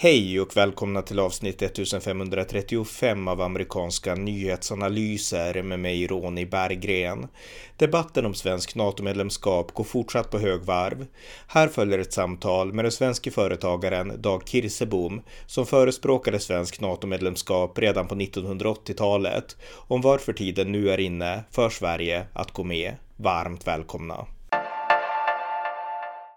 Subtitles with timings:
[0.00, 7.28] Hej och välkomna till avsnitt 1535 av amerikanska nyhetsanalyser med mig Ronny Berggren.
[7.76, 11.06] Debatten om svensk NATO-medlemskap går fortsatt på högvarv.
[11.48, 18.08] Här följer ett samtal med den svenska företagaren Dag Kirsebom som förespråkade svensk NATO-medlemskap redan
[18.08, 22.94] på 1980-talet om varför tiden nu är inne för Sverige att gå med.
[23.16, 24.26] Varmt välkomna!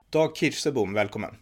[0.09, 1.35] Dag Kirsebom, välkommen!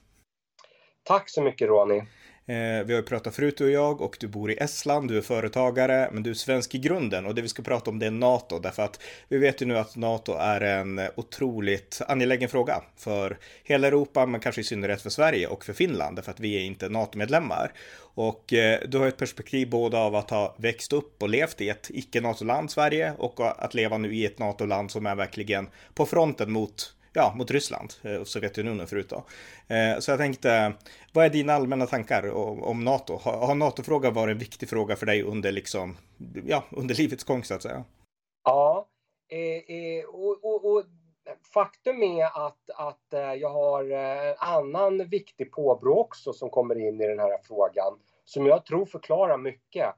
[1.10, 2.02] Tack så mycket Ronny.
[2.50, 5.18] Eh, vi har ju pratat förut du och jag och du bor i Estland, du
[5.18, 8.06] är företagare, men du är svensk i grunden och det vi ska prata om det
[8.06, 12.82] är NATO därför att vi vet ju nu att NATO är en otroligt angelägen fråga
[12.98, 16.56] för hela Europa, men kanske i synnerhet för Sverige och för Finland därför att vi
[16.56, 17.72] är inte NATO-medlemmar.
[18.00, 21.70] Och eh, du har ett perspektiv både av att ha växt upp och levt i
[21.70, 26.52] ett icke-NATO-land, Sverige, och att leva nu i ett NATO-land som är verkligen på fronten
[26.52, 29.24] mot ja, mot Ryssland eh, och Sovjetunionen förut då.
[29.76, 30.74] Eh, så jag tänkte,
[31.14, 32.32] vad är dina allmänna tankar
[32.64, 33.18] om NATO?
[33.24, 35.98] Har NATO-frågan varit en viktig fråga för dig under, liksom,
[36.46, 37.84] ja, under livets gång så att säga?
[38.44, 38.88] Ja,
[39.30, 40.84] eh, eh, och, och, och
[41.54, 47.08] faktum är att, att jag har en annan viktig påbrå också som kommer in i
[47.08, 49.96] den här frågan som jag tror förklarar mycket.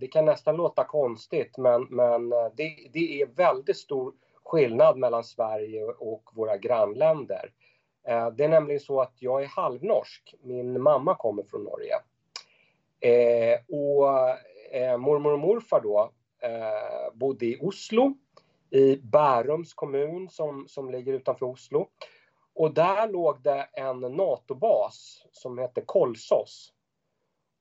[0.00, 4.12] Det kan nästan låta konstigt men, men det, det är väldigt stor
[4.44, 7.52] skillnad mellan Sverige och våra grannländer.
[8.08, 10.34] Eh, det är nämligen så att jag är halvnorsk.
[10.42, 11.94] Min mamma kommer från Norge.
[13.00, 14.08] Eh, och
[14.72, 16.10] eh, mormor och morfar då
[16.42, 18.14] eh, bodde i Oslo,
[18.70, 21.88] i Bärums kommun som, som ligger utanför Oslo.
[22.54, 26.72] Och där låg det en NATO-bas som hette Kolsås.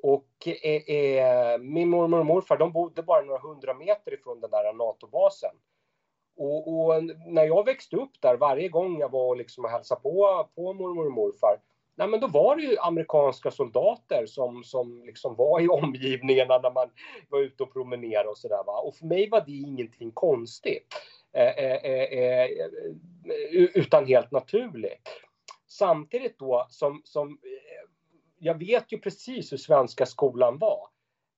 [0.03, 4.51] Och eh, eh min mormor och morfar de bodde bara några hundra meter ifrån den
[4.51, 5.55] där NATO-basen.
[6.41, 10.47] Och, och, när jag växte upp där, varje gång jag var liksom och hälsade på,
[10.55, 11.61] på mormor och morfar,
[11.95, 16.71] nej men då var det ju amerikanska soldater som, som liksom var i omgivningarna när
[16.71, 16.89] man
[17.29, 18.85] var ute och promenerade och sådär.
[18.85, 20.87] Och för mig var det ingenting konstigt.
[21.33, 22.49] Eh, eh, eh, eh
[23.73, 25.09] utan helt naturligt.
[25.67, 27.89] Samtidigt då som, som eh,
[28.39, 30.87] jag vet ju precis hur svenska skolan var.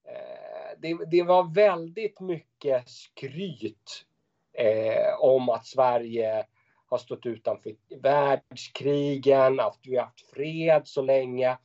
[0.08, 4.06] Eh, det, det var väldigt mycket skryt
[4.54, 6.46] eh, om att Sverige
[6.86, 11.58] har stått utanför världskrigen, att vi har haft fred så länge.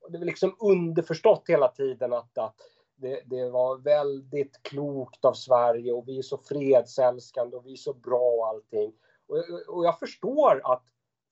[0.00, 2.56] Och det var liksom underförstått hela tiden att, att
[2.96, 7.76] det, det, var väldigt klokt av Sverige och vi är så fredsälskande och vi är
[7.76, 8.92] så bra och allting.
[9.26, 9.36] Och,
[9.68, 10.84] och jag förstår att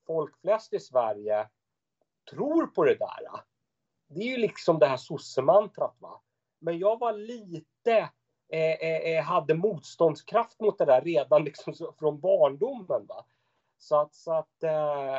[0.06, 1.48] folk flest i Sverige
[2.30, 3.44] tror på det där.
[4.08, 6.22] Det är ju liksom det här sossemantrat va.
[6.58, 8.10] Men jag var lite
[8.52, 13.06] Eh, eh, eh, hade motståndskraft mot det där redan liksom från barndomen.
[13.06, 13.24] Va?
[13.78, 15.18] Så att, så att eh,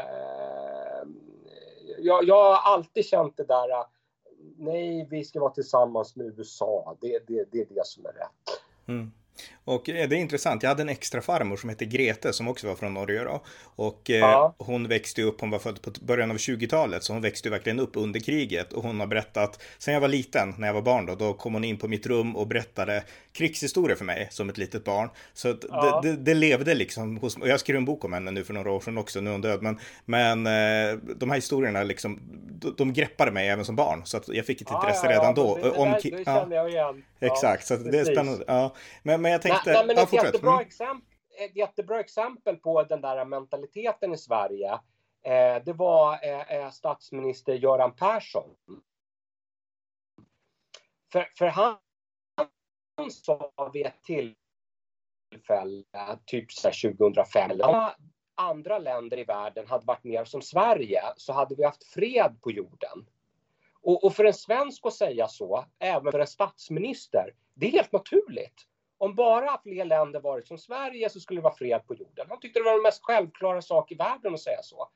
[2.00, 3.86] jag, jag har alltid känt det där, eh,
[4.58, 8.62] nej vi ska vara tillsammans med USA, det, det, det är det som är rätt.
[8.88, 9.12] Mm.
[9.66, 12.76] Och det är intressant, jag hade en extra farmor som hette Grete som också var
[12.76, 13.42] från Norge då.
[13.76, 14.56] Och eh, ja.
[14.58, 17.92] hon växte upp, hon var född på början av 20-talet, så hon växte verkligen upp
[17.94, 18.74] under kriget.
[18.74, 21.54] Och hon har berättat, sen jag var liten, när jag var barn då, då kom
[21.54, 23.04] hon in på mitt rum och berättade
[23.34, 25.10] krigshistorier för mig som ett litet barn.
[25.34, 26.02] Så ja.
[26.04, 28.54] det, det, det, levde liksom hos och jag skrev en bok om henne nu för
[28.54, 29.62] några år sedan också, nu är hon död.
[29.62, 32.20] Men, men eh, de här historierna liksom,
[32.52, 34.02] de, de greppade mig även som barn.
[34.06, 35.60] Så jag fick ett intresse ja, redan då.
[35.64, 37.04] Det, om, det, det kände jag igen.
[37.20, 38.44] Exakt, så det är spännande.
[38.48, 38.76] Ja.
[39.04, 39.74] Men, men jag tänkte...
[39.74, 40.62] Nej, men ett, ja, jättebra mm.
[40.62, 44.72] exempel, ett jättebra exempel på den där mentaliteten i Sverige,
[45.24, 48.50] eh, det var eh, eh statsminister Göran Persson.
[51.12, 51.78] För, för han,
[52.98, 55.84] han sa vid ett tillfälle,
[56.26, 57.96] typ 2005, alla
[58.36, 62.52] andra länder i världen hade varit mer som Sverige så hade vi haft fred på
[62.52, 63.06] jorden.
[63.82, 67.92] Och, och, för en svensk att säga så, även för en statsminister, det är helt
[67.92, 68.68] naturligt.
[69.02, 72.26] Om bara fler länder varit som Sverige så skulle det vara fred på jorden.
[72.30, 74.90] Han tyckte det var den mest självklara sak i världen att säga så.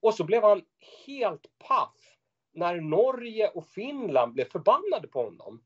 [0.00, 0.62] Och så blev han
[1.06, 2.16] helt paff
[2.52, 5.64] när Norge och Finland blev förbannade på honom.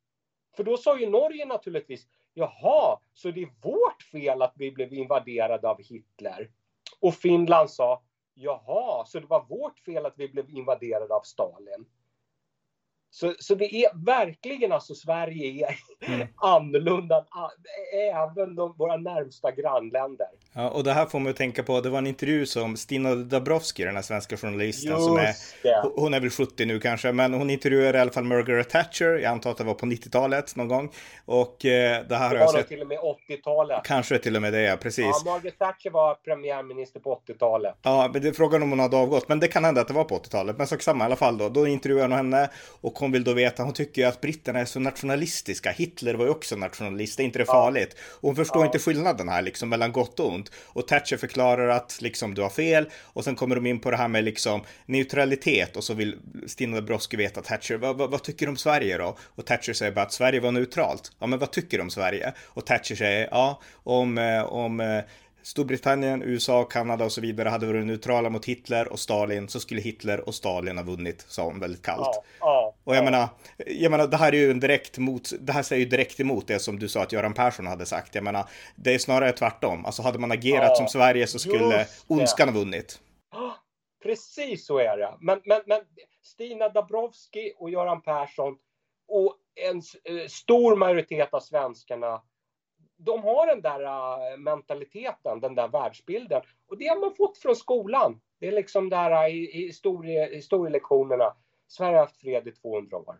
[0.57, 4.93] För då sa ju Norge naturligtvis, jaha, så det är vårt fel att vi blev
[4.93, 6.51] invaderade av Hitler.
[7.01, 8.03] Och Finland sa,
[8.35, 11.87] jaha, så det var vårt fel att vi blev invaderade av Stalin.
[13.13, 15.77] Så, så det är verkligen alltså Sverige är
[16.13, 16.29] mm.
[16.37, 17.25] annorlunda,
[18.13, 20.27] även de, våra närmsta grannländer.
[20.53, 23.15] Ja, och det här får man ju tänka på, det var en intervju som Stina
[23.15, 25.35] Dabrowski, den här svenska journalisten som är,
[26.01, 29.25] hon är väl 70 nu kanske, men hon intervjuade i alla fall Margaret Thatcher, jag
[29.25, 30.93] antar att det var på 90-talet någon gång.
[31.25, 32.69] Och eh, det här det har jag var sett.
[32.69, 33.81] till och med 80-talet.
[33.85, 35.23] Kanske till och med det, ja, precis.
[35.25, 37.75] Ja, Margaret Thatcher var premiärminister på 80-talet.
[37.83, 39.95] Ja, men det är frågan om hon hade avgått, men det kan hända att det
[39.95, 40.59] var på 80-talet.
[40.59, 41.49] Men sak samma i alla fall då.
[41.49, 44.65] Då intervjuar hon henne och hon vill då veta, hon tycker ju att britterna är
[44.65, 45.71] så nationalistiska.
[45.71, 47.97] Hitler var ju också nationalist, är inte det farligt?
[48.01, 48.67] Och hon förstår Ja.
[48.67, 50.51] inte skillnaden här liksom mellan gott och ont.
[50.67, 53.97] Och Thatcher förklarar att liksom du har fel och sen kommer de in på det
[53.97, 56.17] här med liksom neutralitet och så vill
[56.47, 59.17] Stina Dabrowski veta Thatcher, vad, vad, vad tycker du om Sverige då?
[59.35, 61.13] Och Thatcher säger bara att Sverige var neutralt.
[61.19, 62.33] Ja, men vad tycker du om Sverige?
[62.47, 65.01] Och Thatcher säger, ja, om, eh, om eh,
[65.43, 69.81] Storbritannien, USA, Kanada och så vidare hade varit neutrala mot Hitler och Stalin så skulle
[69.81, 72.01] Hitler och Stalin ha vunnit, sa hon väldigt kallt.
[72.03, 73.05] Ja, ja, Och jag ja.
[73.05, 73.29] menar,
[73.67, 76.47] jag menar, det här är ju en direkt mot, det här säger ju direkt emot
[76.47, 78.15] det som du sa att Göran Persson hade sagt.
[78.15, 79.87] Jag menar, det är snarare tvärtom.
[79.87, 83.01] Alltså hade man agerat som Sverige så skulle ondskan ha vunnit.
[84.03, 85.15] Precis så är det.
[85.21, 85.81] Men, men, men
[86.23, 88.57] Stina Dabrowski och Göran Persson
[89.09, 92.23] och en eh, stor majoritet av svenskarna
[93.05, 96.43] de har den där eh, mentaliteten, den där världsbilden.
[96.69, 98.21] Och det har man fått från skolan.
[98.39, 101.35] Det är liksom där eh, i, i historie, historielektionerna.
[101.69, 103.17] Sverige har haft fred i 200 år.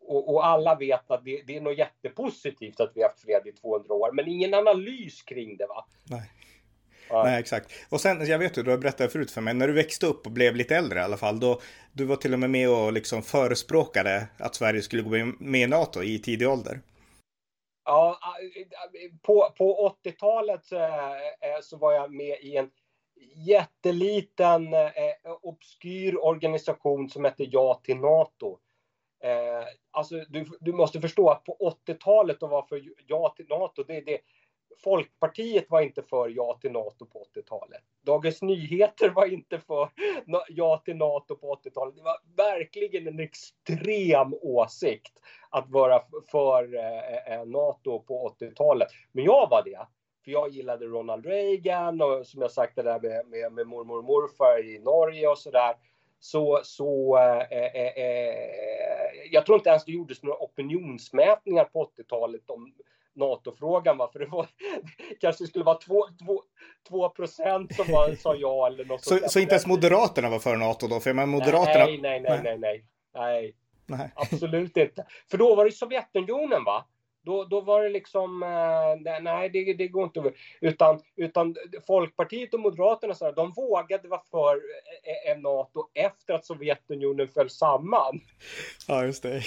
[0.00, 3.46] Och, och alla vet att det, det är nog jättepositivt att vi har haft fred
[3.46, 4.12] i 200 år.
[4.12, 5.84] Men ingen analys kring det va?
[6.10, 6.30] Nej.
[7.08, 7.24] Ja.
[7.24, 7.72] Nej, exakt.
[7.88, 10.26] Och sen, jag vet ju, du har berättat förut för mig, när du växte upp
[10.26, 11.60] och blev lite äldre i alla fall, då
[11.92, 15.66] du var till och med med och liksom förespråkade att Sverige skulle gå med i
[15.66, 16.80] NATO i tidig ålder.
[17.84, 18.18] Ja,
[19.22, 22.70] på, på 80-talet eh, eh, så var jag med i en
[23.36, 28.58] jätteliten eh, obskyr organisation som hette Ja till NATO.
[29.22, 33.82] Eh, alltså, du, du måste förstå att på 80-talet att vara för Ja till NATO,
[33.82, 34.18] det, det,
[34.78, 37.82] Folkpartiet var inte för ja till NATO på 80-talet.
[38.02, 39.88] Dagens Nyheter var inte för
[40.48, 41.96] ja till NATO på 80-talet.
[41.96, 45.12] Det var verkligen en extrem åsikt
[45.50, 48.88] att vara för eh, eh, NATO på 80-talet.
[49.12, 49.86] Men jag var det.
[50.24, 53.98] För jag gillade Ronald Reagan och som jag sagt det där med, med, med mormor
[53.98, 55.74] och morfar i Norge och sådär.
[56.20, 58.82] Så, så eh, eh, eh, eh
[59.30, 62.74] jag tror inte ens det gjordes några opinionsmätningar på 80-talet om
[63.14, 63.98] NATO-frågan.
[63.98, 64.10] Va?
[64.12, 64.46] För det var,
[65.20, 66.42] kanske skulle vara 2, 2,
[66.88, 70.56] 2 procent som var, sa ja eller något Så, så inte ens Moderaterna var för
[70.56, 71.00] NATO då?
[71.00, 71.84] För Moderaterna...
[71.84, 72.84] Nej, nej, nej, nej, nej.
[73.14, 73.54] nej.
[73.86, 74.12] Nej.
[74.14, 75.06] Absolut inte.
[75.30, 76.84] För då var det Sovjetunionen va?
[77.24, 80.32] Då, då var det liksom, eh, nej det, det går inte.
[80.60, 84.56] Utan, utan Folkpartiet och Moderaterna så här, de vågade vara för
[85.28, 88.20] eh, NATO efter att Sovjetunionen föll samman.
[88.88, 89.42] Ja, just det.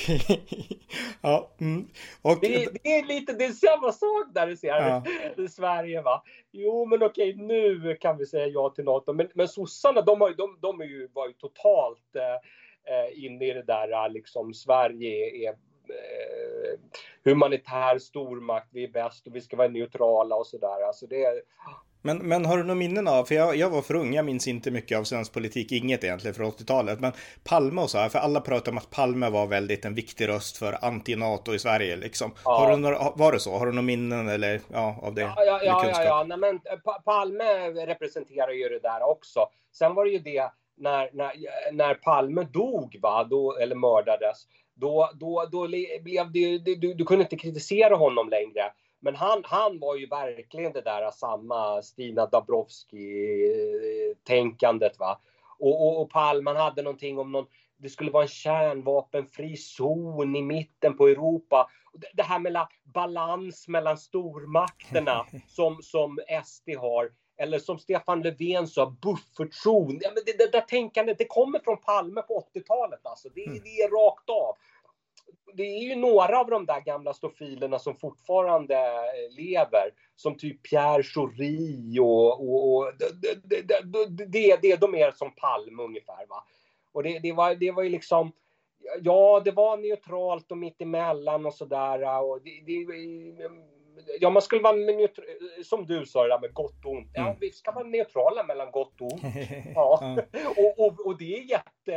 [1.21, 1.87] ja, mm.
[2.21, 2.37] och...
[2.41, 5.03] Det, det är lite, det är samma sak där i Ja.
[5.43, 6.23] i Sverige va.
[6.51, 9.13] Jo men okej nu kan vi säga ja till NATO.
[9.13, 13.45] Men, men sossarna de, har, de, de är ju, var ju totalt eh, eh, inne
[13.45, 15.55] i det där liksom Sverige är
[17.23, 20.87] humanitär stormakt, vi är bäst och vi ska vara neutrala och sådär.
[20.87, 21.41] Alltså det är,
[22.01, 24.47] Men, men har du några minnen av, för jag, jag var för ung, jag minns
[24.47, 27.11] inte mycket av svensk politik, inget egentligen från 80-talet, men
[27.43, 30.57] Palme och så här, för alla pratar om att Palme var väldigt en viktig röst
[30.57, 32.31] för anti-NATO i Sverige liksom.
[32.45, 32.57] Ja.
[32.57, 33.57] Har du några, var det så?
[33.57, 35.21] Har du några minnen eller ja, av det?
[35.21, 36.23] Ja, ja, ja, ja, ja.
[36.23, 39.47] Nej, men eh, Pa- Palme representerar ju det där också.
[39.71, 41.33] Sen var det ju det när, när,
[41.71, 46.93] när Palme dog, va, då, eller mördades, då, då, då le- blev det det- du,
[46.93, 48.71] du kunde inte kritisera honom längre.
[48.99, 54.99] Men han, han var ju verkligen det där samma Stina Dabrowski-tänkandet.
[54.99, 55.19] va.
[55.59, 57.45] Och, och, och Palme han hade någonting om någon,
[57.77, 61.69] det skulle vara en kärnvapenfri zon i mitten på Europa.
[62.13, 67.11] Det- här med la- balans mellan stormakterna som, som SD har.
[67.37, 69.99] Eller som Stefan Löfven sa, buffertzon.
[70.01, 72.99] Ja, men det, det där tänkandet, det kommer från Palme på 80-talet.
[73.03, 73.29] Alltså.
[73.35, 73.59] Det, Mm.
[73.63, 74.55] det är rakt av.
[75.53, 79.91] Det är ju några av de där gamla stofilerna som fortfarande eh, lever.
[80.15, 85.83] Som typ Pierre Schori och, och, och det, det, det, det, de är som Palme
[85.83, 86.25] ungefär.
[86.29, 86.43] Va?
[86.91, 88.31] Och det, det, var, det var ju liksom
[89.01, 92.21] Ja, det var neutralt och mittemellan och sådär.
[92.23, 92.85] Och det,
[94.19, 95.25] ja, man skulle vara neutral,
[95.63, 97.11] som du sa, det där med gott och ont.
[97.13, 97.37] Ja, Mm.
[97.39, 99.21] vi ska vara neutrala mellan gott och ont.
[99.75, 99.99] ja.
[100.01, 100.17] Ja.
[100.57, 101.93] Och, och, och det är jätte...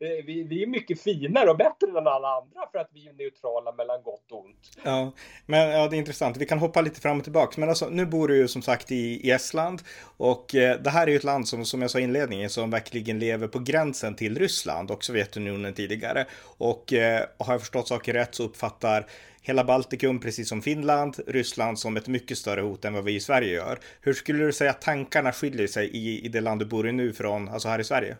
[0.00, 3.12] eh, Vi, vi är mycket finare och bättre än alla andra för att vi är
[3.12, 4.70] neutrala mellan gott och ont.
[4.84, 5.12] Ja,
[5.46, 6.36] men ja, det är intressant.
[6.36, 7.60] Vi kan hoppa lite fram och tillbaka.
[7.60, 9.82] Men alltså, nu bor du ju som sagt i, i Estland
[10.16, 12.70] och eh, det här är ju ett land som, som jag sa i inledningen, som
[12.70, 16.26] verkligen lever på gränsen till Ryssland och Sovjetunionen tidigare.
[16.58, 19.06] Och eh, har jag förstått saker rätt så uppfattar
[19.42, 23.20] hela Baltikum, precis som Finland, Ryssland som ett mycket större hot än vad vi i
[23.20, 23.78] Sverige gör.
[24.00, 26.92] Hur skulle du säga att tankarna skiljer sig i, i det land du bor i
[26.92, 28.16] nu från, alltså här i Sverige?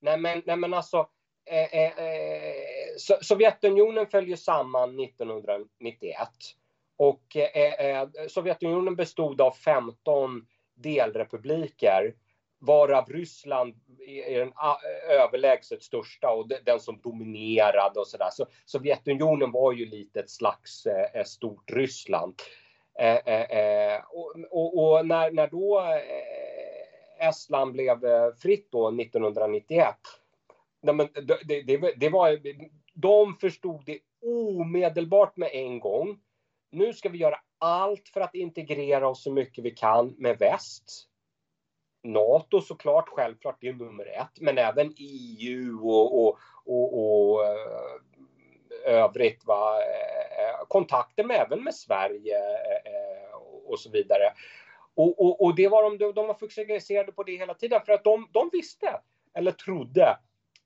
[0.00, 1.08] Nej men, nej, men alltså,
[1.50, 6.28] eh, eh, eh so Sovjetunionen följer samman 1991
[6.96, 12.14] och eh, eh, Sovjetunionen bestod av 15 delrepubliker
[12.58, 13.74] varav Ryssland
[14.06, 14.52] är den
[15.10, 18.28] överlägset största och den som dominerade och sådär.
[18.32, 22.34] Så Sovjetunionen var ju lite ett slags eh, stort Ryssland.
[22.98, 28.88] Eh, eh, eh, och, och, och, när, när då eh, Estland blev eh, fritt då
[28.88, 29.94] 1991,
[30.82, 31.08] nej, men
[31.44, 32.38] det, det, det var,
[32.94, 36.20] de förstod det omedelbart med en gång.
[36.70, 41.08] Nu ska vi göra allt för att integrera oss så mycket vi kan med väst.
[42.08, 47.88] NATO såklart, självklart, det är nummer ett, men även EU och, och, och, och eh,
[48.84, 49.44] övrigt.
[49.46, 49.82] Va?
[49.82, 52.38] Eh, eh, kontakter med, även med Sverige
[53.66, 54.32] och så vidare.
[54.94, 58.04] Och, och, och det var de, de var fokuserade på det hela tiden för att
[58.04, 59.00] de, de visste,
[59.34, 60.18] eller trodde,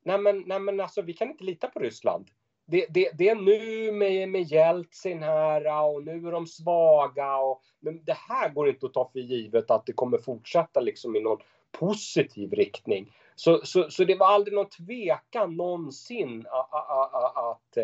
[0.03, 2.27] nej men, nej men alltså vi kan inte lita på Ryssland
[2.65, 7.37] det, det, det, är nu med, med Jeltsin här och nu är de svaga.
[7.37, 11.15] Och, men det här går inte att ta för givet att det kommer fortsätta liksom
[11.15, 11.39] i någon
[11.71, 13.11] positiv riktning.
[13.35, 17.77] Så, så, så det var aldrig någon tvekan någonsin att, att, att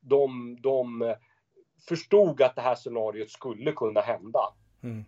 [0.00, 1.16] de, de eh,
[1.88, 4.40] förstod att det här scenariot skulle kunna hända.
[4.82, 5.04] Mm.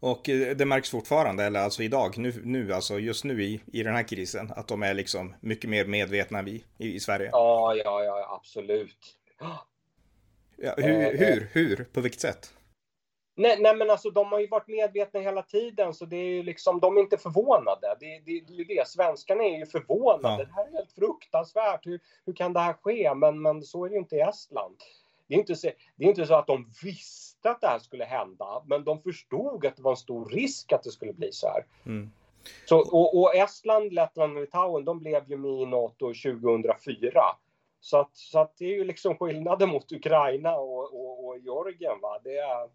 [0.00, 3.82] Och eh, det märks fortfarande, eller alltså idag, nu, nu alltså just nu i, i
[3.82, 7.28] den här krisen, att de är liksom mycket mer medvetna än vi i, i Sverige.
[7.32, 9.18] Ja, ja, ja, absolut.
[10.56, 12.52] Ja, hur, eh, hur, hur, på vilket sätt?
[13.36, 16.42] Nej, nej, men alltså de har ju varit medvetna hela tiden så det är ju
[16.42, 17.96] liksom, de är inte förvånade.
[18.00, 20.42] Det, det, det är ju det, svenskarna är ju förvånade.
[20.42, 20.44] Ja.
[20.44, 21.86] Det här är helt fruktansvärt.
[21.86, 23.14] Hur, hur kan det här ske?
[23.14, 24.76] Men, men så är det ju inte i Estland.
[25.28, 27.78] Det är inte så, det är inte så att de visste visste att det här
[27.78, 31.32] skulle hända, men de förstod att det var en stor risk att det skulle bli
[31.32, 31.64] så här.
[31.86, 32.10] Mm.
[32.64, 37.22] Så, och, och, Estland, Lettland och Litauen, de blev ju med i NATO 2004.
[37.80, 42.00] Så att, så att det är ju liksom skillnaden mot Ukraina och, och, och Georgien.
[42.00, 42.18] Va?
[42.24, 42.68] Det är,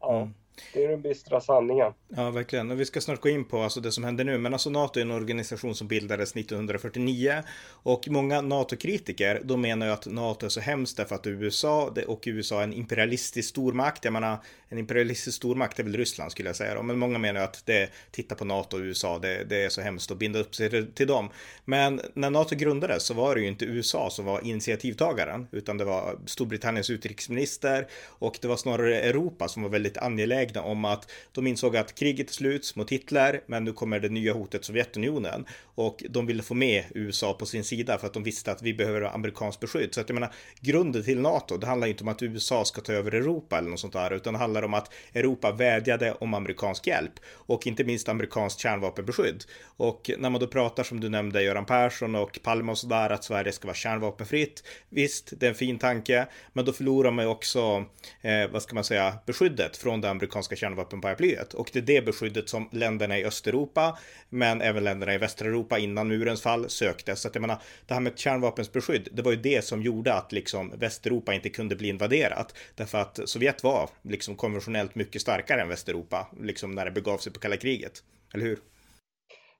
[0.00, 0.16] ja.
[0.16, 0.34] Mm.
[0.72, 1.92] Det är den bistra sanningen.
[2.08, 2.70] Ja, verkligen.
[2.70, 4.38] Och vi ska snart gå in på alltså, det som händer nu.
[4.38, 9.92] Men alltså NATO är en organisation som bildades 1949 och många NATO-kritiker, de menar ju
[9.92, 14.04] att NATO är så hemskt därför att USA och USA är en imperialistisk stormakt.
[14.04, 16.82] Jag menar, en imperialistisk stormakt är väl Ryssland skulle jag säga då.
[16.82, 19.80] Men många menar ju att det, titta på NATO och USA, det, det är så
[19.80, 21.28] hemskt att binda upp sig till dem.
[21.64, 25.84] Men när NATO grundades så var det ju inte USA som var initiativtagaren, utan det
[25.84, 31.10] var Storbritanniens utrikesminister och det var snarare Europa som var väldigt angelägen angelägna om att
[31.32, 35.46] de insåg att kriget är slut mot Hitler, men nu kommer det nya hotet Sovjetunionen
[35.76, 38.74] och de ville få med USA på sin sida för att de visste att vi
[38.74, 39.94] behöver amerikanskt beskydd.
[39.94, 42.92] Så att jag menar, grunden till NATO, det handlar inte om att USA ska ta
[42.92, 46.86] över Europa eller något sånt där, utan det handlar om att Europa vädjade om amerikansk
[46.86, 47.12] hjälp
[47.48, 49.44] och inte minst amerikanskt kärnvapenbeskydd.
[49.78, 53.24] Och när man då pratar som du nämnde, Göran Persson och Palme och sådär, att
[53.24, 54.62] Sverige ska vara kärnvapenfritt.
[54.88, 57.84] Visst, det är en fin tanke, men då förlorar man ju också,
[58.22, 61.54] eh, vad ska man säga, beskyddet från det amerikanska amerikanska kärnvapenparaplyet.
[61.54, 65.78] Och det är det beskyddet som länderna i Östeuropa, men även länderna i västra Europa
[65.78, 67.16] innan murens fall sökte.
[67.16, 70.32] Så att jag menar, det här med kärnvapensbeskydd, det var ju det som gjorde att
[70.32, 72.54] liksom Västeuropa inte kunde bli invaderat.
[72.74, 77.32] Därför att Sovjet var liksom konventionellt mycket starkare än Västeuropa, liksom när det begav sig
[77.32, 78.02] på kalla kriget.
[78.34, 78.58] Eller hur?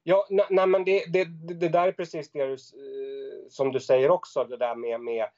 [0.02, 1.25] Ja, nej, men det, det,
[1.61, 2.56] det där är precis det du,
[3.50, 5.28] som du säger också, det där med, med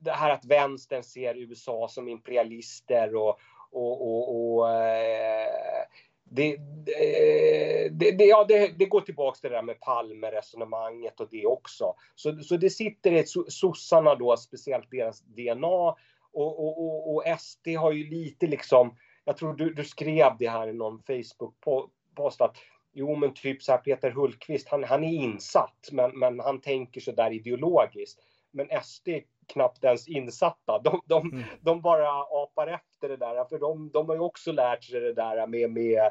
[0.00, 3.38] det här att vänstern ser USA som imperialister och,
[3.74, 5.84] och, och, och eh,
[6.24, 11.28] det, eh, det, det, ja, det, det går tillbaks till det där med Palme-resonemanget och
[11.30, 11.94] det också.
[12.14, 15.96] Så, så det sitter i sossarna då, speciellt deras DNA.
[16.32, 20.48] Och, och, och, och SD har ju lite liksom, jag tror du, du skrev det
[20.48, 22.56] här i någon Facebook-post att
[22.92, 27.00] jo men typ så här Peter Hultqvist, han, han är insatt men, men han tänker
[27.00, 28.20] så där ideologiskt.
[28.50, 29.08] Men SD
[29.46, 30.78] knappt ens insatta.
[30.78, 31.44] De, de, mm.
[31.60, 35.14] de bara apar efter det där, för de, de har ju också lärt sig det
[35.14, 36.10] där med, med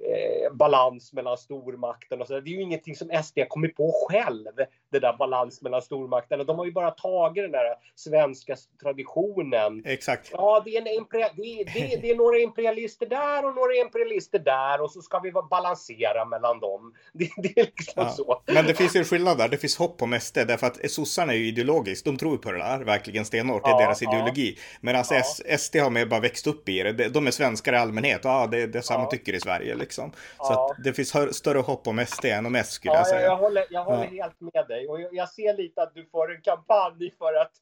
[0.00, 2.40] eh, balans mellan stormakten och så.
[2.40, 4.52] Det är ju ingenting som SD har kommit på själv,
[4.92, 6.44] det där balans mellan stormakterna.
[6.44, 9.82] De har ju bara tagit den där svenska traditionen.
[9.86, 10.30] Exakt.
[10.32, 14.82] Ja, det är, en det, det, det är några imperialister där och några imperialister där
[14.82, 16.94] och så ska vi balansera mellan dem.
[17.12, 18.10] Det, det är liksom ja.
[18.10, 18.42] så.
[18.46, 19.48] Men det finns ju en skillnad där.
[19.48, 22.04] Det finns hopp om SD därför att sossarna är ju ideologiskt.
[22.04, 23.64] De tror på det där verkligen stenhårt.
[23.64, 24.58] Det är ja, deras ideologi.
[24.80, 25.58] Medan ja.
[25.58, 27.08] SD har mer bara växt upp i det.
[27.08, 28.20] De är svenskar i allmänhet.
[28.24, 29.10] Ja, det, det är samma ja.
[29.10, 29.74] tycker i Sverige.
[29.88, 30.12] Liksom.
[30.38, 30.44] Ja.
[30.44, 33.22] Så att det finns större hopp om SD än om S skulle ja, jag säga.
[33.22, 34.22] Jag håller, jag håller ja.
[34.22, 37.52] helt med dig och jag ser lite att du får en kampanj för att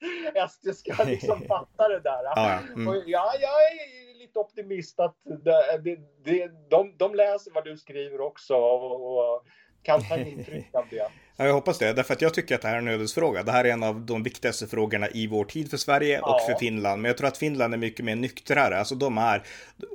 [0.50, 2.22] SD ska liksom fatta det där.
[2.24, 2.88] Ja, mm.
[2.88, 7.76] och ja, jag är lite optimist att det, det, det, de, de läser vad du
[7.76, 9.44] skriver också och, och
[9.82, 11.08] kan ta intryck av det.
[11.38, 13.42] Ja, jag hoppas det, därför att jag tycker att det här är en ödesfråga.
[13.42, 16.34] Det här är en av de viktigaste frågorna i vår tid för Sverige ja.
[16.34, 17.02] och för Finland.
[17.02, 18.78] Men jag tror att Finland är mycket mer nyktrare.
[18.78, 19.42] Alltså de är,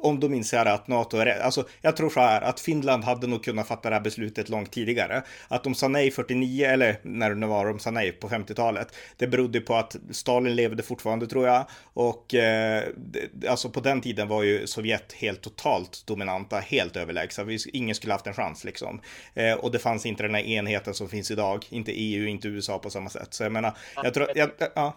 [0.01, 1.39] om de inser att NATO är.
[1.39, 4.71] Alltså jag tror så här att Finland hade nog kunnat fatta det här beslutet långt
[4.71, 5.23] tidigare.
[5.47, 8.95] Att de sa nej 49, eller när det nu var de sa nej på 50-talet.
[9.17, 11.65] Det berodde på att Stalin levde fortfarande tror jag.
[11.93, 12.83] Och eh,
[13.47, 17.45] alltså på den tiden var ju Sovjet helt totalt dominanta, helt överlägsna.
[17.73, 19.01] Ingen skulle haft en chans liksom.
[19.33, 21.65] Eh, och det fanns inte den här enheten som finns idag.
[21.69, 23.33] Inte EU, inte USA på samma sätt.
[23.33, 24.95] Så jag menar, jag tror, jag, ja.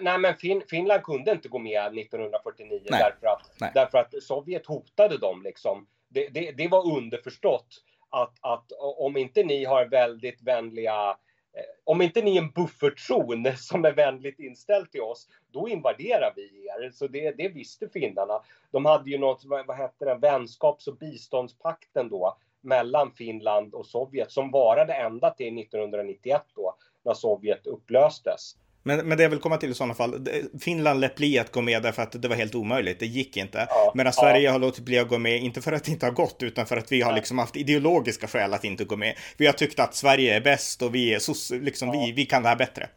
[0.00, 5.18] Nej, men fin Finland kunde inte gå med 1949 därför att, därför att Sovjet hotade
[5.18, 5.86] dem liksom.
[6.08, 11.10] Det, det, det var underförstått att, att om inte ni har väldigt vänliga
[11.52, 16.32] eh, om inte ni är en buffertzon som är vänligt inställd till oss, då invaderar
[16.36, 16.90] vi er.
[16.90, 18.42] Så det, det visste finnarna.
[18.70, 24.30] De hade ju något, vad hette det, vänskaps och biståndspakten då, mellan Finland och Sovjet
[24.30, 28.56] som varade ända till 1991 då när Sovjet upplöstes.
[28.82, 30.26] Men, men det jag vill komma till i sådana fall,
[30.60, 33.66] Finland lät bli att gå med därför att det var helt omöjligt, det gick inte.
[33.70, 34.22] Ja, Medan ja.
[34.22, 36.66] Sverige har låtit bli att gå med, inte för att det inte har gått, utan
[36.66, 39.16] för att vi har liksom haft ideologiska skäl att inte gå med.
[39.36, 41.94] Vi har tyckt att Sverige är bäst och vi är liksom, ja.
[41.94, 42.88] vi, vi kan det här bättre.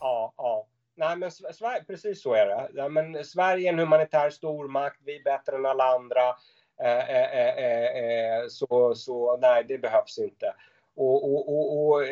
[0.00, 0.66] Ja, ja.
[0.96, 2.68] Nej, men Sverige, precis så är det.
[2.74, 6.34] Ja, men Sverige är en humanitär stormakt, vi är bättre än alla andra.
[6.82, 10.54] Eh, eh, eh, så, så nej, det behövs inte.
[10.96, 12.02] Och, och, och, och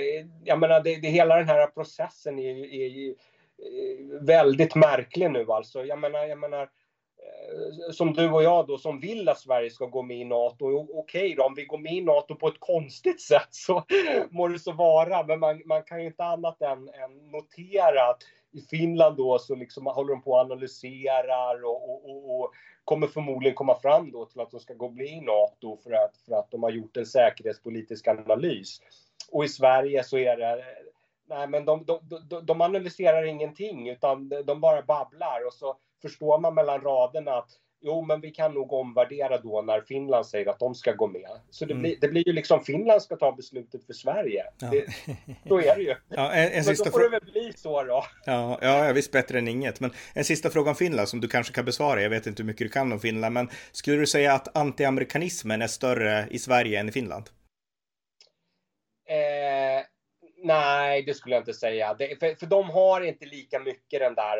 [0.44, 3.14] jag menar, det, det, hela den här processen är, är, ju,
[4.20, 5.84] väldigt märklig nu alltså.
[5.84, 6.68] Jag menar, jag menar,
[7.92, 10.78] som du och jag då som vill att Sverige ska gå med i NATO.
[10.78, 13.84] Okej okay då, om vi går med i NATO på ett konstigt sätt så
[14.30, 15.22] må det så vara.
[15.22, 19.54] Men man, man kan ju inte annat än, än notera att i Finland då så
[19.54, 22.52] liksom håller de på och analyserar och, och, och, och
[22.84, 26.16] kommer förmodligen komma fram då till att de ska gå med i NATO för att,
[26.16, 28.80] för att de har gjort en säkerhetspolitisk analys.
[29.30, 30.64] Och i Sverige så är det
[31.26, 36.38] Nej, men de, de, de, de analyserar ingenting utan de bara babblar och så förstår
[36.38, 37.50] man mellan raderna att
[37.84, 41.30] jo, men vi kan nog omvärdera då när Finland säger att de ska gå med.
[41.50, 41.82] Så det, mm.
[41.82, 44.44] blir, det blir ju liksom Finland ska ta beslutet för Sverige.
[44.58, 44.70] Ja.
[44.70, 44.86] Det,
[45.48, 45.94] så är det ju.
[46.08, 48.04] Ja, en, en men då får det väl bli så då.
[48.24, 49.80] Ja, ja, visst bättre än inget.
[49.80, 52.02] Men en sista fråga om Finland som du kanske kan besvara.
[52.02, 55.62] Jag vet inte hur mycket du kan om Finland, men skulle du säga att antiamerikanismen
[55.62, 57.30] är större i Sverige än i Finland?
[59.08, 59.84] Eh,
[60.44, 61.94] nej, det skulle jag inte säga.
[61.94, 64.38] Det, för, för de har inte lika mycket den där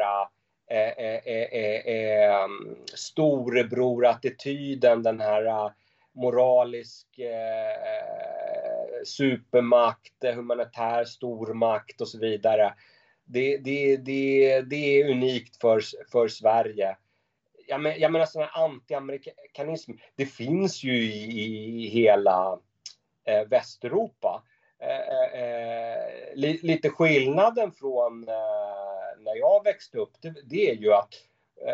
[0.75, 5.71] eh, eh, eh, eh, eh mm, storebror-attityden, den här eh,
[6.13, 7.77] moralisk eh,
[9.05, 12.75] supermakt, humanitär stormakt och så vidare.
[13.25, 15.83] Det, det, det, det är unikt för,
[16.13, 16.97] för Sverige.
[17.67, 22.59] Jag, men, jag menar sån här antiamerikanism, det finns ju i, i hela
[23.25, 24.43] eh, Västeuropa.
[24.79, 28.29] Eh, eh, li, lite skillnaden från
[29.25, 31.15] när jag växte upp, det, det är ju att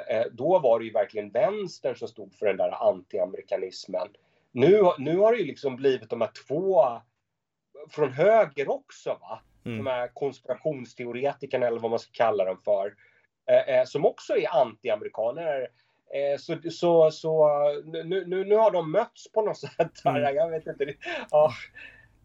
[0.09, 4.09] eh, då var det ju verkligen vänstern som stod för den där antiamerikanismen.
[4.53, 6.85] Nu, nu har det ju liksom blivit de här två
[7.91, 9.43] från höger också, va?
[9.65, 9.79] Mm.
[9.79, 12.95] De här konspirationsteoretikerna eller vad man ska kalla dem för.
[13.47, 15.69] Eh, eh som också är antiamerikaner.
[16.15, 17.49] Eh, så, så, så
[17.85, 20.05] nu, nu, nu har de mötts på något sätt.
[20.05, 20.35] Mm.
[20.35, 20.95] Jag vet inte.
[21.31, 21.53] Ja.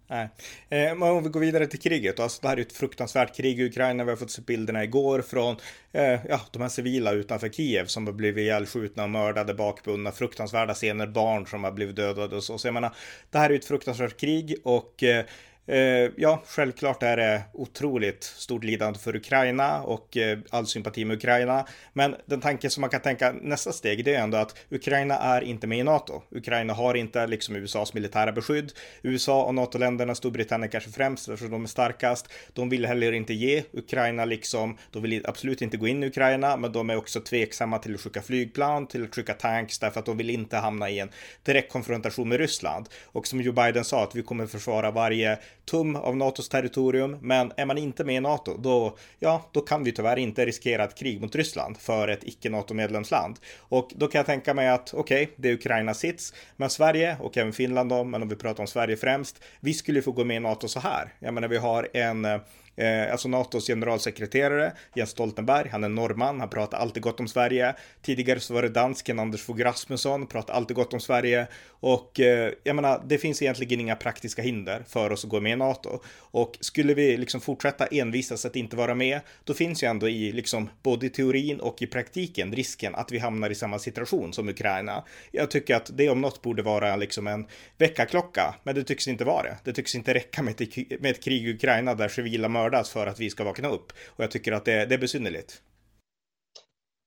[0.07, 0.29] Nej.
[0.69, 2.19] Eh, men om vi går vidare till kriget.
[2.19, 4.03] Alltså, det här är ett fruktansvärt krig i Ukraina.
[4.03, 5.55] Vi har fått se bilderna igår från
[5.91, 10.11] eh, ja, de här civila utanför Kiev som har blivit ihjälskjutna och mördade, bakbundna.
[10.11, 12.57] Fruktansvärda scener, barn som har blivit dödade och så.
[12.57, 12.95] Så jag menar,
[13.31, 15.25] det här är ett fruktansvärt krig och eh, Eh,
[15.67, 21.17] Eh, ja, självklart är det otroligt stort lidande för Ukraina och eh, all sympati med
[21.17, 21.65] Ukraina.
[21.93, 25.41] Men den tanken som man kan tänka nästa steg, det är ändå att Ukraina är
[25.41, 26.21] inte med i NATO.
[26.31, 28.71] Ukraina har inte liksom USAs militära beskydd.
[29.01, 32.29] USA och NATO-länderna, Storbritannien kanske främst, eftersom de är starkast.
[32.53, 36.57] De vill heller inte ge Ukraina liksom, de vill absolut inte gå in i Ukraina,
[36.57, 40.05] men de är också tveksamma till att skicka flygplan, till att skicka tanks, därför att
[40.05, 41.09] de vill inte hamna i en
[41.43, 42.89] direkt konfrontation med Ryssland.
[43.05, 47.51] Och som Joe Biden sa, att vi kommer försvara varje tum av NATOs territorium, men
[47.57, 50.95] är man inte med i NATO, då, ja, då kan vi tyvärr inte riskera ett
[50.95, 53.39] krig mot Ryssland för ett icke-NATO-medlemsland.
[53.59, 57.17] Och då kan jag tänka mig att okej, okay, det är Ukrainas sits, men Sverige
[57.19, 60.23] och även Finland då, men om vi pratar om Sverige främst, vi skulle få gå
[60.23, 61.13] med i NATO så här.
[61.19, 62.39] Jag menar, vi har en eh,
[62.75, 67.75] Eh, alltså NATOs generalsekreterare Jens Stoltenberg, han är norrman, han pratar alltid gott om Sverige.
[68.01, 71.47] Tidigare så var det dansken Anders Fogh Rasmusson, pratar alltid gott om Sverige.
[71.67, 75.51] Och eh, jag menar, det finns egentligen inga praktiska hinder för oss att gå med
[75.51, 75.99] i NATO.
[76.17, 80.31] Och skulle vi liksom fortsätta envisas att inte vara med, då finns ju ändå i
[80.31, 84.49] liksom både i teorin och i praktiken risken att vi hamnar i samma situation som
[84.49, 85.03] Ukraina.
[85.31, 89.25] Jag tycker att det om något borde vara liksom en väckarklocka, men det tycks inte
[89.25, 89.57] vara det.
[89.63, 93.07] Det tycks inte räcka med ett, med ett krig i Ukraina där civila mördas för
[93.07, 93.93] att vi ska vakna upp.
[94.07, 95.61] Och jag tycker att det, det är besynnerligt.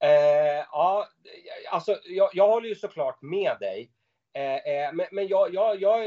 [0.05, 1.09] Eh, ja,
[1.71, 3.91] alltså jag, jag håller ju såklart med dig.
[4.35, 6.05] Eh, eh, men, men jag, jag, jag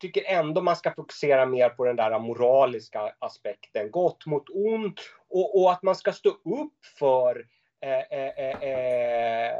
[0.00, 5.62] tycker ändå man ska fokusera mer på den där moraliska aspekten, gott mot ont och,
[5.62, 7.46] och att man ska stå upp för
[7.80, 9.52] eh, eh, eh,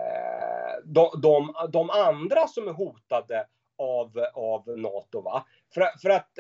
[0.85, 3.47] de, de, de, andra som är hotade
[3.79, 5.21] av, av NATO.
[5.21, 5.47] Va?
[5.75, 6.39] För, för att,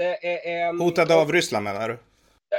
[0.80, 1.98] hotade av Ryssland menar du?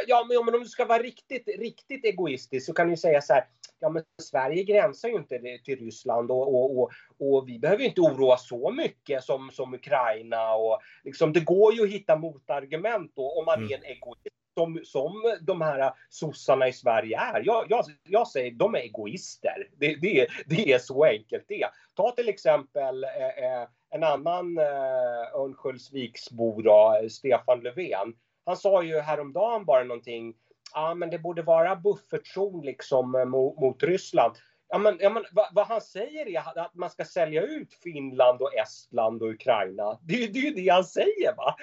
[0.07, 3.43] Ja, men om du ska vara riktigt, riktigt egoistisk så kan du säga så här.
[3.79, 8.01] Ja, men Sverige gränsar ju inte till Ryssland och, och, och, och vi behöver inte
[8.01, 10.55] oroa så mycket som, som Ukraina.
[10.55, 13.71] Och liksom, det går ju att hitta motargument då om man mm.
[13.71, 17.43] är en egoist som, som de här sossarna i Sverige är.
[17.45, 19.69] Jag, jag, jag säger de är egoister.
[19.77, 25.35] Det, det, det är så enkelt det Ta till exempel eh, eh en annan eh,
[25.35, 26.61] Örnsköldsviksbo,
[27.09, 28.13] Stefan Löfven
[28.47, 30.35] han sa ju häromdagen bara någonting,
[30.73, 34.35] ja men det borde vara buffertzon liksom eh, mot, mot Ryssland.
[34.69, 38.41] Ja, men, ja, men vad, vad, han säger är att man ska sälja ut Finland
[38.41, 39.99] och Estland och Ukraina.
[40.01, 41.55] Det, det är ju det han säger va.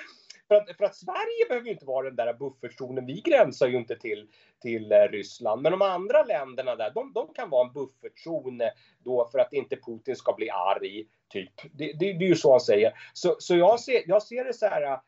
[0.48, 3.06] För att, för att Sverige behöver ju inte vara den där buffertzonen.
[3.06, 4.28] Vi gränsar ju inte till,
[4.62, 5.62] till eh, Ryssland.
[5.62, 8.68] Men de andra länderna där, de, de kan vara en buffertzon eh,
[9.04, 11.06] då för att inte Putin ska bli arg.
[11.28, 11.52] Typ.
[11.72, 12.92] Det, det, det är ju så han säger.
[13.12, 15.00] Så, så jag, ser, jag ser det så här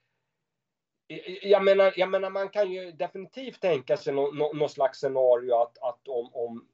[1.43, 5.79] jag menar, jag menar, man kan ju definitivt tänka sig någon, no slags scenario att,
[5.79, 6.69] att om, om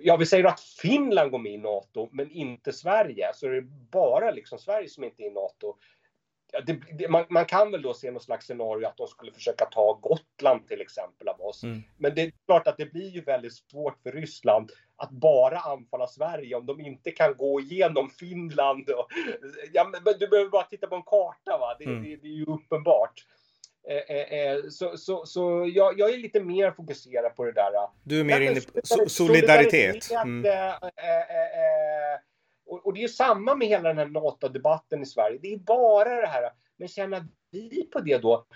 [0.00, 3.30] Ja, vi säger att Finland går med i NATO, men inte Sverige.
[3.34, 5.76] Så är det bara liksom Sverige som inte är i NATO
[6.66, 9.64] det, det, man, man, kan väl då se något slags scenario att de skulle försöka
[9.64, 11.62] ta Gotland till exempel av oss.
[11.62, 11.82] Mm.
[11.96, 16.06] Men det är klart att det blir ju väldigt svårt för Ryssland att bara anfalla
[16.06, 18.90] Sverige om de inte kan gå igenom Finland.
[18.90, 19.08] Och,
[19.72, 21.76] ja, men du behöver bara titta på en karta, va?
[21.78, 22.02] Det, mm.
[22.02, 23.24] det, det är ju uppenbart.
[23.88, 27.72] Eh, eh, eh så, så, så jag, jag, är lite mer fokuserad på det där.
[28.02, 30.04] Du är mer inne på solidaritet.
[30.04, 30.44] solidaritet mm.
[30.44, 32.20] äh, äh,
[32.66, 35.38] och, och, det är samma med hela den här NATO-debatten i Sverige.
[35.42, 38.46] Det är bara det här, men tjänar vi på det då?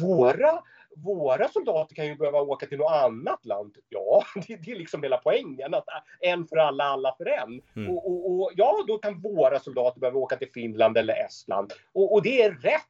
[0.00, 0.62] Våra,
[0.96, 3.76] våra soldater kan ju behöva åka till något annat land.
[3.88, 5.74] Ja, det, det är liksom hela poängen.
[5.74, 5.84] Att
[6.20, 7.62] en för alla, alla för en.
[7.76, 7.90] Mm.
[7.90, 11.72] Och, och, och, ja, då kan våra soldater behöva åka till Finland eller Estland.
[11.92, 12.82] Och, och det är rätt.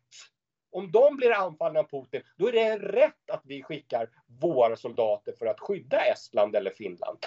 [0.70, 5.34] Om de blir anfallna av Putin, då är det rätt att vi skickar våra soldater
[5.38, 7.18] för att skydda Estland eller Finland.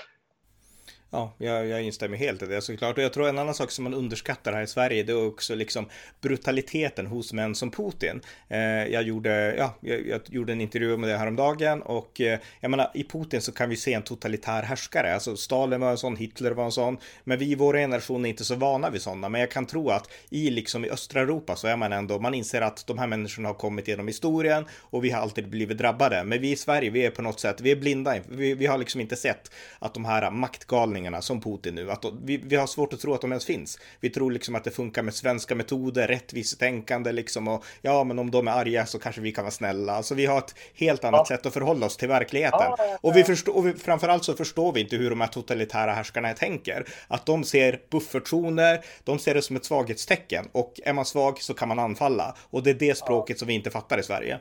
[1.14, 2.98] Ja, jag, jag instämmer helt i det såklart.
[2.98, 5.56] Och jag tror en annan sak som man underskattar här i Sverige, det är också
[5.56, 5.86] liksom
[6.22, 8.22] brutaliteten hos män som Putin.
[8.48, 12.72] Eh, jag, gjorde, ja, jag, jag, gjorde en intervju med det häromdagen och eh, jag
[12.72, 15.14] menar, i Putin så kan vi se en totalitär härskare.
[15.14, 16.98] Alltså Stalin var en sån, Hitler var en sån.
[17.24, 19.30] Men vi i vår generation är inte så vana vid sådana.
[19.30, 22.34] Men jag kan tro att i liksom i östra Europa så är man ändå, man
[22.34, 26.24] inser att de här människorna har kommit genom historien och vi har alltid blivit drabbade.
[26.24, 28.16] Men vi i Sverige, vi är på något sätt, vi är blinda.
[28.30, 31.92] Vi, vi har liksom inte sett att de här maktgalningarna utmaningarna som Putin nu.
[31.92, 33.80] Att vi, vi har svårt att tro att de ens finns.
[34.02, 38.32] Vi tror liksom att det funkar med svenska metoder, rättvisetänkande liksom och ja, men om
[38.32, 39.94] de är arga så kanske vi kan vara snälla.
[39.94, 41.36] Alltså vi har ett helt annat ja.
[41.36, 42.76] sätt att förhålla oss till verkligheten.
[42.78, 45.92] Ja, och vi förstår, och vi, framförallt så förstår vi inte hur de här totalitära
[45.92, 46.86] härskarna tänker.
[47.08, 51.54] Att de ser buffertzoner, de ser det som ett svaghetstecken och är man svag så
[51.54, 52.36] kan man anfalla.
[52.52, 54.40] Och det är det språket som vi inte fattar i Sverige.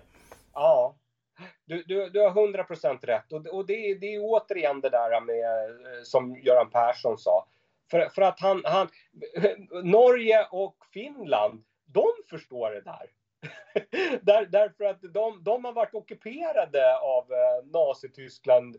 [0.54, 0.94] Ja,
[1.70, 3.32] du, du, du har 100 procent rätt.
[3.32, 7.46] Och, och det, det är återigen det där med, eh, som Göran Persson sa.
[7.90, 8.88] För, för att han, han,
[9.82, 13.10] Norge och Finland, de förstår det där.
[14.20, 18.76] där, därför att de, de har varit ockuperade av eh, Nazityskland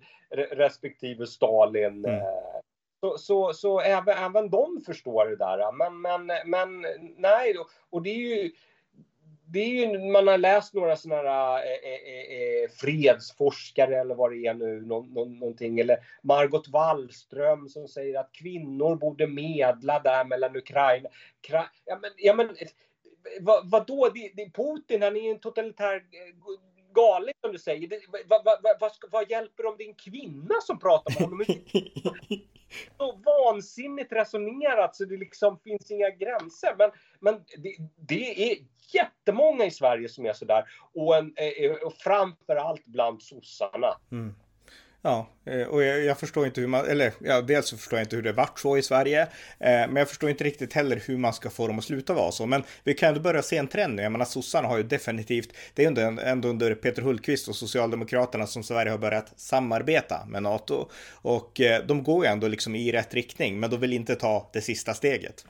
[0.52, 2.06] respektive Stalin.
[2.06, 2.22] Mm.
[2.22, 2.62] Eh,
[3.00, 5.72] så, så, så även, även de förstår det där.
[5.72, 6.86] Men, men, men
[7.18, 7.56] nej,
[7.90, 8.52] och det är ju
[9.52, 14.16] det är ju, man har läst några sådana här eh eh, eh, eh, fredsforskare eller
[14.16, 19.28] vad det är nu, nå, nå, någonting, eller Margot Wallström som säger att kvinnor borde
[19.28, 21.10] medla där mellan Ukraina.
[21.42, 22.56] Kra, ja, men, ja, men
[23.42, 24.10] vad, vadå?
[24.14, 26.36] Det, det, Putin, han är en totalitär eh,
[26.94, 27.88] galet som du säger.
[27.88, 31.46] Det, vad, vad, vad, vad, hjälper om det är en kvinna som pratar med honom?
[32.98, 36.76] så vansinnigt resonerat så det liksom finns inga gränser.
[36.78, 38.58] Men, men det, det är
[38.94, 40.64] jättemånga i Sverige som är sådär.
[40.94, 43.98] Och, en, eh, eh och framförallt bland sossarna.
[44.12, 44.36] Mm.
[45.04, 48.06] Ja, eh, och jag, jag, förstår inte hur man, eller ja, dels så förstår jag
[48.06, 49.28] inte hur det vart så i Sverige, eh,
[49.60, 52.46] men jag förstår inte riktigt heller hur man ska få dem att sluta vara så.
[52.46, 54.02] Men vi kan ändå börja se en trend nu.
[54.02, 58.48] Jag menar, sossarna har ju definitivt, det är ändå, ändå under Peter Hultqvist och Socialdemokraterna
[58.48, 60.90] som Sverige har börjat samarbeta med NATO.
[61.22, 64.50] Och eh, de går ju ändå liksom i rätt riktning, men de vill inte ta
[64.54, 65.46] det sista steget.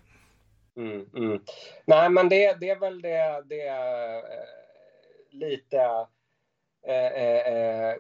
[0.78, 1.42] Mm, mm.
[1.86, 4.22] Nej, men det, det är väl det, det är,
[5.32, 5.78] lite
[6.88, 7.96] eh, eh, eh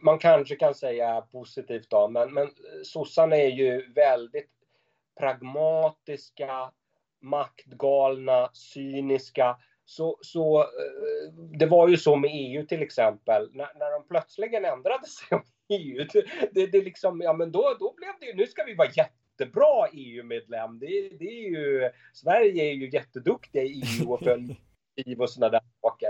[0.00, 2.48] man kanske kan säga positivt då, men, men
[2.84, 4.50] sossarna är ju väldigt
[5.18, 6.70] pragmatiska,
[7.20, 9.56] maktgalna, cyniska.
[9.84, 14.64] Så, så eh, det var ju så med EU till exempel, när, när de plötsligen
[14.64, 16.06] ändrade sig om EU.
[16.52, 19.88] Det, det liksom, ja men då, då blev det ju, nu ska vi vara jättebra
[19.92, 20.78] EU-medlem.
[20.78, 20.86] Det,
[21.18, 24.56] det är ju, Sverige är ju jätteduktiga i EU och följer
[25.06, 26.08] liv och sådana där saker.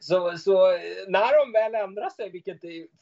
[0.00, 0.70] Så, så
[1.08, 2.60] när de väl ändrar sig, vilket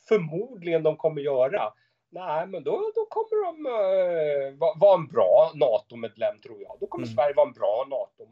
[0.09, 1.73] förmodligen de kommer göra,
[2.15, 6.77] nej, men då, då kommer de uh, vara en bra NATO-medlem tror jag.
[6.81, 7.17] Då kommer mm.
[7.17, 8.25] Sverige vara en bra NATO,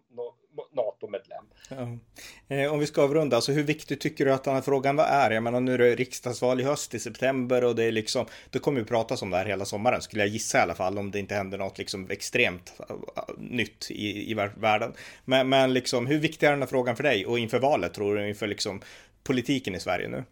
[0.73, 1.45] NATO-medlem.
[1.71, 2.57] Ja.
[2.57, 5.31] Eh, om vi ska avrunda, alltså hur viktig tycker du att den här frågan är?
[5.31, 8.59] Jag menar nu är det riksdagsval i höst i september och det är liksom, det
[8.59, 11.11] kommer ju pratas om det här hela sommaren skulle jag gissa i alla fall om
[11.11, 12.97] det inte händer något liksom extremt uh,
[13.39, 14.93] nytt i, i världen.
[15.25, 18.17] Men, men liksom hur viktig är den här frågan för dig och inför valet tror
[18.17, 18.81] du, inför liksom
[19.25, 20.25] politiken i Sverige nu?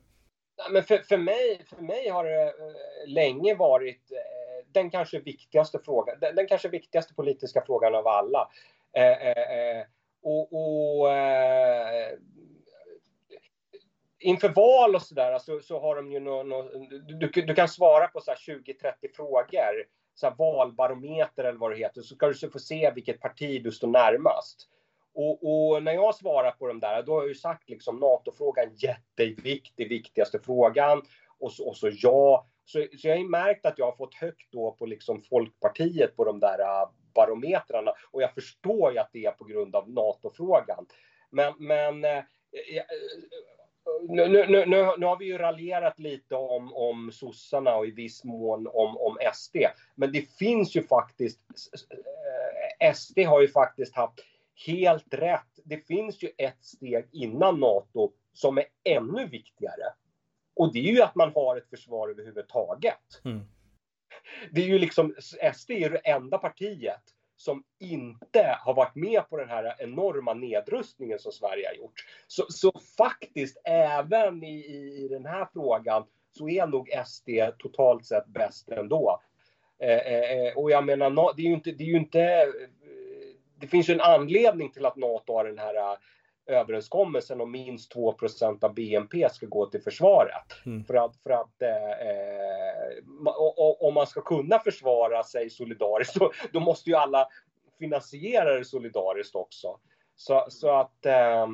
[0.70, 2.52] Men för, för, mig, för mig har det eh,
[3.06, 8.50] länge varit eh, den kanske viktigaste frågan, den, den kanske viktigaste politiska frågan av alla.
[8.92, 9.84] Eh,
[10.22, 11.08] och, och
[14.18, 16.62] inför val och sådär så, så har de ju no, no,
[17.00, 22.14] du, du, kan svara på 20-30 frågor, så här valbarometer eller vad det heter, så
[22.14, 24.68] ska du få se vilket parti du står närmast.
[25.14, 28.74] Och, och, när jag svarar på de där, då har jag ju sagt liksom NATO-frågan
[28.74, 31.02] jätteviktig, viktigaste frågan.
[31.38, 32.46] Och så, och så ja.
[32.64, 36.16] Så, så jag har ju märkt att jag har fått högt då på liksom Folkpartiet
[36.16, 37.92] på de där äh, barometrarna.
[38.10, 40.86] Och jag förstår ju att det är på grund av NATO-frågan.
[41.30, 42.24] Men, men äh, äh,
[44.08, 44.66] nu, nu, nu,
[44.98, 49.16] nu, har vi ju raljerat lite om, om sossarna och i viss mån om, om
[49.34, 49.56] SD.
[49.94, 51.40] Men det finns ju faktiskt,
[52.94, 54.20] SD har ju faktiskt haft
[54.66, 55.58] helt rätt.
[55.64, 59.94] Det finns ju ett steg innan NATO som är ännu viktigare.
[60.56, 63.20] Och det är ju att man har ett försvar överhuvudtaget.
[63.24, 63.40] Mm.
[64.50, 65.14] Det är ju liksom,
[65.54, 67.02] SD är det enda partiet
[67.36, 72.04] som inte har varit med på den här enorma nedrustningen som Sverige har gjort.
[72.26, 74.66] Så, så faktiskt, även i,
[75.04, 76.04] i, den här frågan,
[76.38, 79.20] så är nog SD totalt sett bäst ändå.
[79.82, 82.52] Eh, eh, eh och jag menar, det är ju inte, det är ju inte
[83.60, 85.96] det finns ju en anledning till att NATO har den här äh,
[86.46, 90.66] överenskommelsen om minst 2% av BNP ska gå till försvaret.
[90.66, 90.84] Mm.
[90.84, 91.70] För att, för att eh,
[93.80, 97.28] om man ska kunna försvara sig solidariskt, då, då, måste ju alla
[97.78, 99.78] finansiera det solidariskt också.
[100.16, 101.46] Så, så att eh,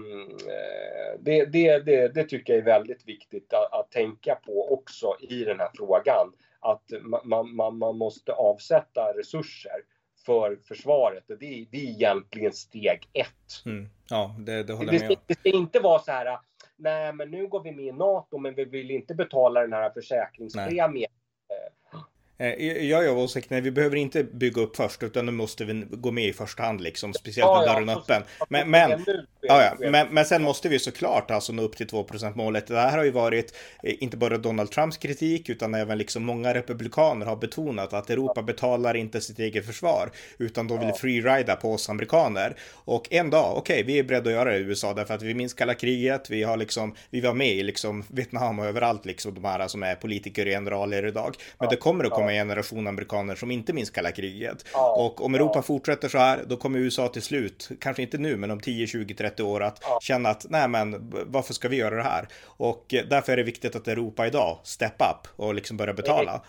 [1.19, 5.45] det, det, det, det, tycker jag är väldigt viktigt att, att, tänka på också i
[5.45, 6.33] den här frågan.
[6.61, 6.83] Att
[7.25, 9.83] man, man, man måste avsätta resurser
[10.27, 11.25] för försvaret.
[11.27, 13.63] Det är, det är egentligen steg ett.
[13.67, 13.89] Mm.
[14.11, 15.17] Ja, det, det håller jag med om.
[15.27, 16.39] Det ska inte vara så här,
[16.77, 19.91] nej men nu går vi med i NATO men vi vill inte betala den här
[19.91, 21.11] försäkringspremien.
[21.51, 22.01] Eh,
[22.39, 26.11] jag är åsikt, nej vi behöver inte bygga upp först utan nu måste vi gå
[26.11, 28.23] med i första hand liksom, speciellt med ja, dörren ja, öppen.
[28.49, 28.91] Men, men,
[29.41, 32.67] ja, ja, men, men sen måste vi såklart alltså nå upp till 2% målet.
[32.67, 36.55] Det här har ju varit eh, inte bara Donald Trumps kritik utan även liksom många
[36.55, 41.73] republikaner har betonat att Europa betalar inte sitt eget försvar utan de vill freerida på
[41.73, 42.57] oss amerikaner.
[42.73, 45.23] Och en dag, okej, okay, vi är beredda att göra det i USA därför att
[45.23, 49.07] vi minns kalla kriget, vi har liksom, vi var med i liksom Vietnam och överallt
[49.07, 51.37] liksom de här som är politiker och generaler idag.
[51.59, 54.65] Men det kommer att komma en generation amerikaner som inte minns kalla kriget.
[54.97, 58.51] Och om Europa fortsätter så här, då kommer USA till slut, kanske inte nu, men
[58.51, 62.03] om 10, 20, 30 år att känna att nej men varför ska vi göra det
[62.03, 62.29] här?
[62.45, 66.43] Och eh, därför är det viktigt att Europa idag step up och liksom börja betala.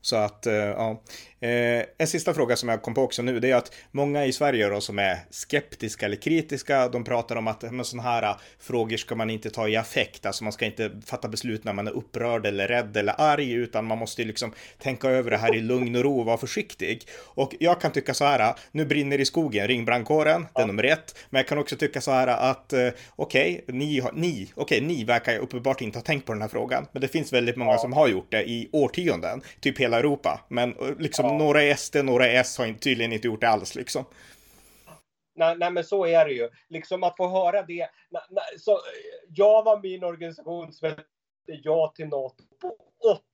[0.00, 1.02] Så att, eh, ja.
[1.42, 4.32] Eh, en sista fråga som jag kom på också nu, det är att många i
[4.32, 8.96] Sverige då som är skeptiska eller kritiska, de pratar om att med sådana här frågor
[8.96, 11.92] ska man inte ta i affekt, alltså man ska inte fatta beslut när man är
[11.92, 15.96] upprörd eller rädd eller arg, utan man måste liksom tänka över det här i lugn
[15.96, 17.02] och ro och vara försiktig.
[17.20, 20.84] Och jag kan tycka så här, nu brinner i skogen, ring brandkåren, det är nummer
[20.84, 24.80] ett, men jag kan också tycka så här att eh, okej, okay, ni, ni, okay,
[24.80, 27.78] ni verkar uppenbart inte ha tänkt på den här frågan, men det finns väldigt många
[27.78, 31.31] som har gjort det i årtionden, typ hela Europa, men eh, liksom ja.
[31.38, 34.04] Några är SD, några är S har tydligen inte gjort det alls liksom.
[35.34, 36.48] Nej, nej, men så är det ju.
[36.68, 37.88] Liksom att få höra det.
[38.10, 38.78] Nej, nej, så,
[39.28, 41.04] jag var med i en organisation som hette
[41.46, 42.76] Ja till NATO på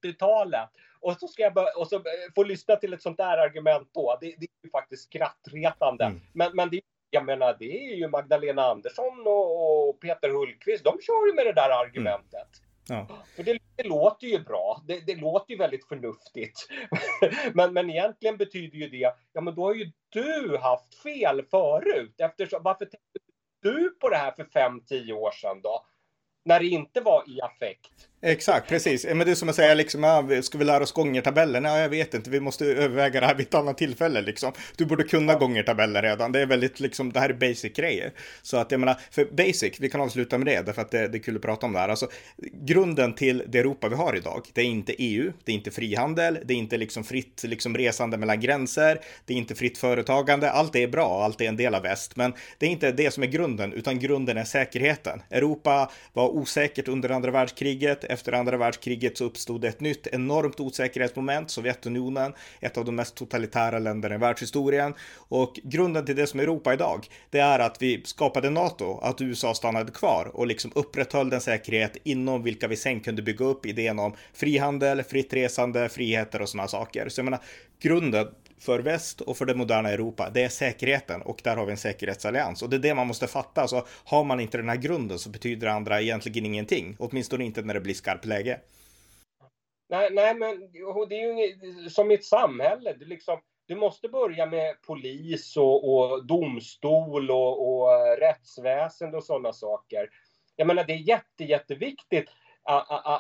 [0.05, 0.69] 80-talet.
[1.01, 2.03] Och så ska jag börja, och så eh,
[2.35, 4.19] få lyssna till ett sånt där argument då.
[4.21, 6.05] Det, det är ju faktiskt skrattretande.
[6.05, 6.21] Mm.
[6.33, 6.81] Men, men det,
[7.11, 10.85] jag menar, det är ju Magdalena Andersson och, och Peter Hultqvist.
[10.85, 12.35] De kör ju med det där argumentet.
[12.35, 12.68] Mm.
[12.89, 13.07] Ja.
[13.37, 14.83] För det, det, låter ju bra.
[14.87, 16.69] Det, det, låter ju väldigt förnuftigt.
[17.55, 22.15] men, men egentligen betyder ju det, ja men då har ju du haft fel förut.
[22.19, 23.19] Eftersom, varför tänkte
[23.63, 25.87] du på det här för 5-10 år sedan då?
[26.45, 28.08] När det inte var i affekt.
[28.23, 29.07] Exakt, precis.
[29.07, 31.65] Men det är som att säga liksom, ja, ska vi lära oss gångertabellen?
[31.65, 34.53] Ja, jag vet inte, vi måste överväga det här vid ett annat tillfälle liksom.
[34.77, 35.39] Du borde kunna ja.
[35.39, 36.33] gångertabeller redan.
[36.33, 38.13] Det är väldigt liksom, det här är basic grejer.
[38.43, 41.19] Så att jag menar, för basic, vi kan avsluta med det, därför att det, det
[41.19, 41.89] är kul att prata om det här.
[41.89, 42.09] Alltså,
[42.53, 46.39] grunden till det Europa vi har idag, det är inte EU, det är inte frihandel,
[46.45, 50.51] det är inte liksom fritt liksom resande mellan gränser, det är inte fritt företagande.
[50.51, 53.11] Allt det är bra, allt är en del av väst, men det är inte det
[53.11, 55.23] som är grunden, utan grunden är säkerheten.
[55.31, 61.51] Europa var osäkert under andra världskriget, efter andra världskriget så uppstod ett nytt enormt osäkerhetsmoment,
[61.51, 64.95] Sovjetunionen, ett av de mest totalitära länderna i världshistorien.
[65.17, 69.21] Och grunden till det som är Europa idag, det är att vi skapade NATO, att
[69.21, 73.67] USA stannade kvar och liksom upprätthöll den säkerhet inom vilka vi sen kunde bygga upp
[73.67, 77.09] idén om frihandel, fritt resande, friheter och sådana saker.
[77.09, 77.41] Så jag menar,
[77.81, 78.29] grunden
[78.61, 81.79] för väst och för det moderna Europa, det är säkerheten och där har vi en
[81.79, 83.69] säkerhetsallians och det är det man måste fatta.
[83.69, 87.63] Så har man inte den här grunden så betyder det andra egentligen ingenting, åtminstone inte
[87.63, 88.61] när det blir skarpt läge.
[89.91, 90.61] Nej, nej, men
[91.09, 92.93] det är ju som i ett samhälle.
[92.93, 99.53] Du, liksom, du måste börja med polis och, och domstol och, och rättsväsende och sådana
[99.53, 100.09] saker.
[100.57, 102.29] Jag menar, det är jätte, jätteviktigt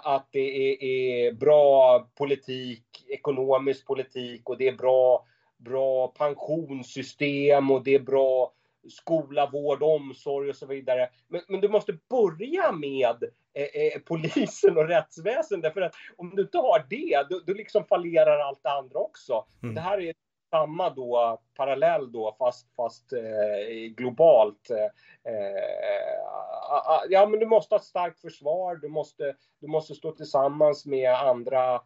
[0.05, 5.25] att det är, bra politik, ekonomisk politik och det är bra,
[5.57, 8.53] bra pensionssystem och det är bra
[8.91, 11.09] skola, vård, omsorg och så vidare.
[11.29, 16.43] Men, men du måste börja med eh, eh, polisen och rättsväsendet för att om du
[16.43, 19.45] inte har det, då, då liksom fallerar allt det andra också.
[19.63, 19.75] Mm.
[19.75, 20.15] Det här är
[20.51, 24.71] samma då, parallell då, fast, fast eh, globalt.
[24.71, 30.13] Eh, eh, ja, men du måste ha ett starkt försvar, du måste, du måste stå
[30.13, 31.81] tillsammans med andra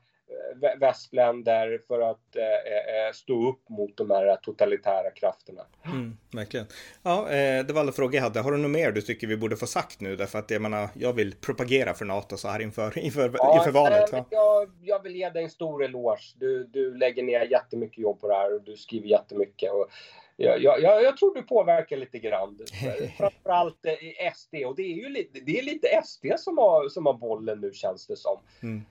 [0.81, 5.62] västländer för att eh, eh, stå upp mot de här totalitära krafterna.
[5.85, 6.66] Mm, verkligen.
[7.03, 7.27] Ja,
[7.66, 8.40] det var alla frågor jag hade.
[8.40, 10.16] Har du något mer du tycker vi borde få sagt nu?
[10.16, 13.71] Därför att jag menar, jag vill propagera för NATO så här inför, inför, ja, inför
[13.71, 14.09] valet.
[14.12, 14.25] Ja.
[14.31, 16.35] Jag, jag vill ge dig en stor eloge.
[16.38, 19.73] Du, du lägger ner jättemycket jobb på det här och du skriver jättemycket.
[19.73, 19.88] Och
[20.37, 22.59] jag, jag, jag tror du påverkar lite grann.
[23.18, 27.07] Framförallt i SD och det är ju lite, det är lite SD som har, som
[27.07, 28.38] har bollen nu känns det som.
[28.62, 28.85] Mm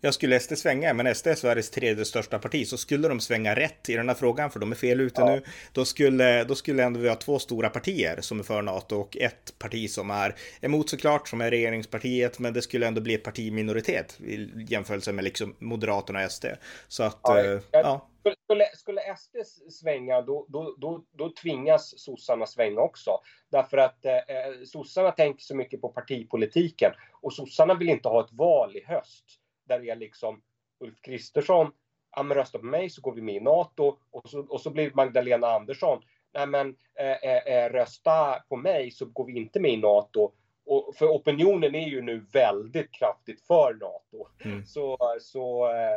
[0.00, 3.54] jag skulle SD svänga, men SD är Sveriges tredje största parti, så skulle de svänga
[3.54, 5.26] rätt i den här frågan, för de är fel ute ja.
[5.26, 8.96] nu, då skulle, då skulle ändå vi ha två stora partier som är för NATO
[8.96, 13.14] och ett parti som är emot såklart, som är regeringspartiet, men det skulle ändå bli
[13.14, 16.46] ett parti minoritet i jämförelse med liksom Moderaterna och SD.
[16.88, 17.44] Så att, ja.
[17.44, 18.06] Eh, ja.
[18.44, 19.36] Skulle, skulle SD
[19.70, 23.10] svänga, då, då, då, då tvingas sossarna svänga också.
[23.50, 28.24] Därför att eh, eh, sossarna tänker så mycket på partipolitiken och sossarna vill inte ha
[28.24, 29.39] ett val i höst
[29.70, 30.42] där är liksom
[30.80, 31.72] Ulf Kristersson,
[32.16, 34.70] ja men rösta på mig så går vi med i NATO och så, och så
[34.70, 36.02] blir Magdalena Andersson,
[36.34, 40.32] nej men eh, eh, rösta på mig så går vi inte med i NATO.
[40.66, 44.28] Och för opinionen är ju nu väldigt kraftigt för NATO.
[44.44, 44.66] Mm.
[44.66, 45.92] Så, så eh,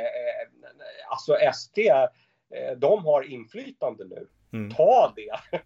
[0.00, 0.48] eh,
[1.08, 4.26] alltså SD, eh, de har inflytande nu.
[4.52, 4.70] Mm.
[4.70, 5.58] Ta det!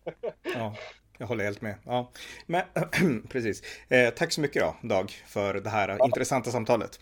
[0.55, 0.75] ja.
[1.19, 1.75] Jag håller helt med.
[1.85, 2.11] Ja.
[2.47, 2.63] Men,
[3.29, 3.63] precis.
[3.89, 6.05] Eh, tack så mycket då, Dag, för det här ja.
[6.05, 7.01] intressanta samtalet.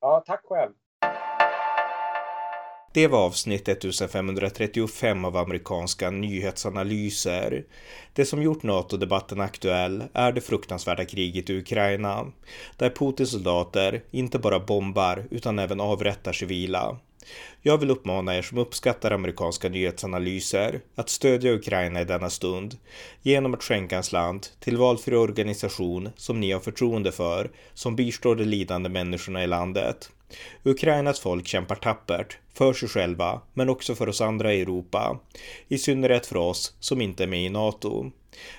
[0.00, 0.72] Ja, tack själv.
[2.94, 7.64] Det var avsnitt 1535 av amerikanska nyhetsanalyser.
[8.12, 12.26] Det som gjort NATO-debatten aktuell är det fruktansvärda kriget i Ukraina,
[12.76, 16.98] där Putins soldater inte bara bombar utan även avrättar civila.
[17.62, 22.76] Jag vill uppmana er som uppskattar amerikanska nyhetsanalyser att stödja Ukraina i denna stund
[23.22, 28.36] genom att skänka en slant till valfri organisation som ni har förtroende för som bistår
[28.36, 30.10] de lidande människorna i landet.
[30.62, 35.20] Ukrainas folk kämpar tappert, för sig själva, men också för oss andra i Europa.
[35.68, 38.10] I synnerhet för oss som inte är med i NATO.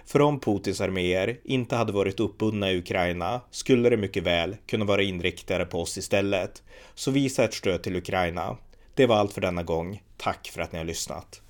[0.05, 4.85] För om Putins arméer inte hade varit uppbundna i Ukraina skulle det mycket väl kunna
[4.85, 6.63] vara inriktade på oss istället.
[6.95, 8.57] Så visa ett stöd till Ukraina.
[8.93, 10.03] Det var allt för denna gång.
[10.17, 11.41] Tack för att ni har lyssnat.